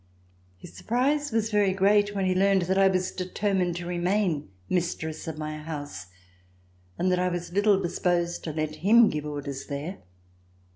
[0.57, 5.27] His surprise was very great when he learned that I was determined to remain mistress
[5.27, 6.07] of my house
[6.97, 9.99] and that I was little disposed to let him give orders there.